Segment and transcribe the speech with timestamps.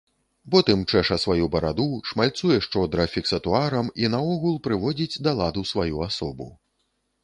[0.53, 6.55] Потым чэша сваю бараду, шмальцуе шчодра фіксатуарам і наогул прыводзіць да ладу сваю асобу.